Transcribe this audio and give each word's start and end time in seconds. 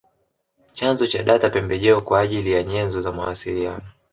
Chanzo 0.73 1.07
cha 1.07 1.23
data 1.23 1.49
pembejeo 1.49 2.01
kwa 2.01 2.19
ajili 2.19 2.51
ya 2.51 2.63
nyenzo 2.63 3.01
na 3.01 3.11
mawasiliano 3.11 3.85